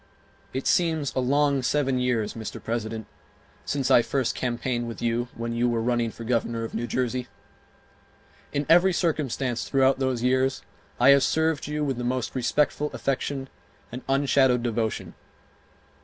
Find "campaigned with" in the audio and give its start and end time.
4.33-4.99